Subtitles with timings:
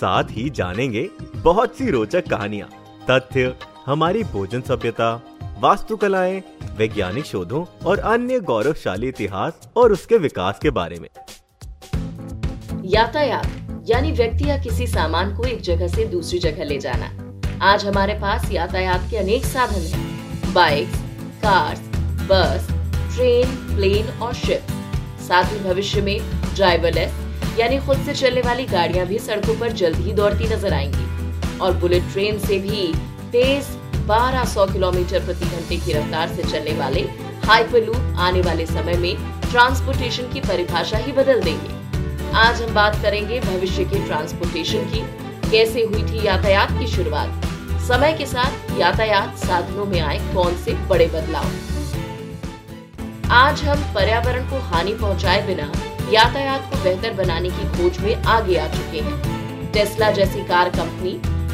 [0.00, 2.68] साथ ही जानेंगे बहुत सी रोचक कहानियाँ,
[3.10, 3.54] तथ्य,
[3.86, 5.14] हमारी भोजन सभ्यता,
[5.60, 6.42] वास्तुकलाएँ,
[6.76, 11.08] वैज्ञानिक शोधों और अन्य गौरवशाली इतिहास और उसके विकास के बारे में।
[12.84, 13.46] यातायात,
[13.90, 17.10] यानी व्यक्ति या किसी सामान को एक जगह से दूसरी जगह ले जाना।
[17.62, 20.88] आज हमारे पास यातायात के अनेक साधन हैं। Bike
[21.42, 21.80] cars
[22.30, 22.66] bus
[23.16, 24.66] train plane और शिप
[25.28, 26.18] साथ ही भविष्य में
[26.54, 27.25] ड्राइवरलेस
[27.58, 31.76] यानी खुद से चलने वाली गाड़ियाँ भी सड़कों पर जल्द ही दौड़ती नज़र आएँगी। और
[31.76, 32.92] बुलेट ट्रेन से भी
[33.32, 33.66] तेज
[34.08, 37.00] 1200 किलोमीटर प्रति घंटे की रफ्तार से चलने वाले
[37.44, 39.16] हाइपरलूप आने वाले समय में
[39.50, 41.74] ट्रांसपोर्टेशन की परिभाषा ही बदल देंगे।
[42.36, 45.00] आज हम बात करेंगे भविष्य के ट्रांसपोर्टेशन की,
[45.50, 47.44] कैसे हुई थी यातायात की शुरुआत,
[47.88, 51.46] समय के साथ यातायात साधनों में आए कौन से बड़े बदलाव।
[53.32, 55.72] आज हम पर्यावरण को हानि पहुँचाए बिना
[56.12, 61.10] यातायात को बेहतर बनाने की खोज में आगे आ चुके हैं। टेस्ला जैसी कार कंपनी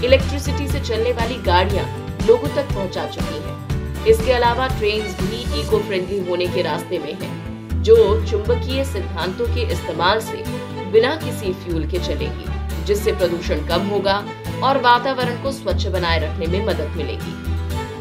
[0.07, 1.87] इलेक्ट्रिसिटी से चलने वाली गाड़ियाँ
[2.27, 7.13] लोगों तक पहुँचा चुकी हैं। इसके अलावा ट्रेन भी इको फ्रेंडली होने के रास्ते में
[7.13, 10.43] हैं, जो चुंबकीय सिद्धांतों के इस्तेमाल से
[10.93, 14.23] बिना किसी फ्यूल के चलेगी जिससे प्रदूषण कम होगा
[14.65, 17.35] और वातावरण को स्वच्छ बनाए रखने में मदद मिलेगी।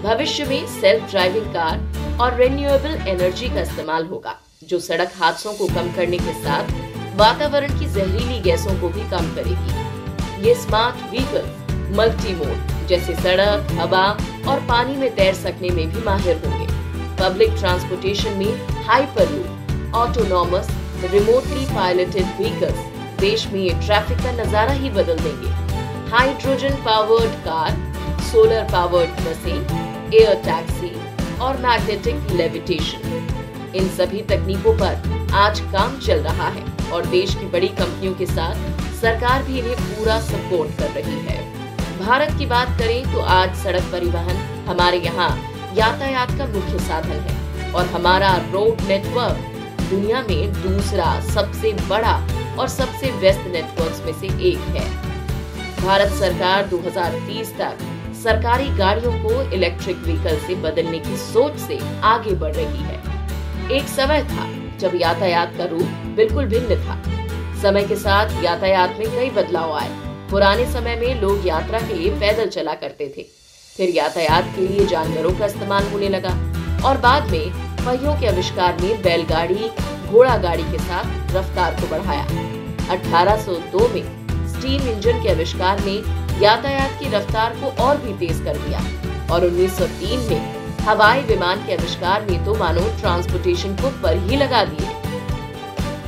[0.03, 5.67] भविष्य में सेल्फ ड्राइविंग कार और रिन्यूएबल एनर्जी का इस्तेमाल होगा। जो सड़क हादसों को
[5.67, 6.71] कम करने के साथ
[7.17, 13.71] वातावरण की जहरीली गैसों को भी कम करेगी। ये स्मार्ट व्हीकल मल्टी मोड जैसे सड़क,
[13.79, 14.05] हवा
[14.47, 16.67] और पानी में तैर सकने में भी माहिर होंगे।
[17.19, 18.83] पब्लिक ट्रांसपोर्टेशन में
[19.31, 20.69] hyperloop autonomous
[21.05, 22.85] remotely piloted vehicles
[23.19, 25.49] देश में ये ट्रैफ़िक का नज़ारा ही बदल देंगे।
[26.11, 27.71] Hydrogen powered car
[28.31, 30.93] solar powered बसें एयर टैक्सी
[31.39, 33.09] और मैग्नेटिक लेविटेशन
[33.75, 38.25] इन सभी तकनीकों पर आज काम चल रहा है और देश की बड़ी कंपनियों के
[38.25, 38.55] साथ
[39.01, 41.39] सरकार भी इन्हें पूरा सपोर्ट कर रही है।
[41.99, 44.37] भारत की बात करें तो आज सड़क परिवहन
[44.67, 45.29] हमारे यहाँ
[45.75, 52.15] यातायात का मुख्य साधन है और हमारा रोड नेटवर्क दुनिया में दूसरा सबसे बड़ा
[52.59, 54.85] और सबसे व्यस्त नेटवर्क में से एक है।
[55.77, 57.87] भारत सरकार 2030 तक
[58.23, 63.10] सरकारी गाड़ियों को इलेक्ट्रिक व्हीकल से बदलने की सोच से आगे बढ़ रही है।
[63.71, 64.45] एक समय था
[64.79, 66.95] जब यातायात का रूप बिल्कुल भिन्न था।
[67.61, 69.89] समय के साथ यातायात में कई बदलाव आए।
[70.31, 73.23] पुराने समय में लोग यात्रा के लिए पैदल चला करते थे।
[73.75, 76.33] फिर यातायात के लिए जानवरों का इस्तेमाल होने लगा
[76.85, 77.51] और बाद में
[77.85, 79.69] पहियों के आविष्कार ने बैलगाड़ी
[80.07, 82.25] घोड़ा गाड़ी के साथ रफ्तार को बढ़ाया।
[82.91, 84.03] 1802 में
[84.49, 85.93] स्टीम इंजन के आविष्कार ने
[86.43, 88.79] यातायात की रफ्तार को और भी तेज कर दिया
[89.33, 94.63] और 1903 में हवाई विमान के आविष्कार ने तो मानो ट्रांसपोर्टेशन को पर ही लगा
[94.65, 94.87] दिए।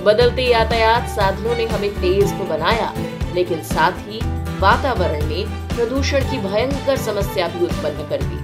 [0.06, 2.94] बदलते यातायात साधनों ने हमें तेज तो बनाया,
[3.36, 4.20] लेकिन साथ ही
[4.60, 8.42] वातावरण में प्रदूषण की भयंकर समस्या भी उत्पन्न कर दी।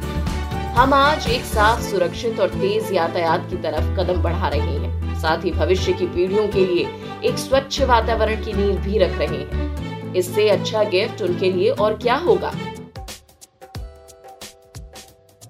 [0.76, 5.46] हम आज एक साफ़, सुरक्षित और तेज यातायात की तरफ़ कदम बढ़ा रहे हैं। साथ
[5.46, 6.88] ही भविष्य की पीढ़ियों के लिए
[7.24, 11.98] एक स्वच्छ वातावरण की नींव भी रख रहे हैं। इससे अच्छा गिफ्ट उनके लिए और
[11.98, 12.54] क्या होगा?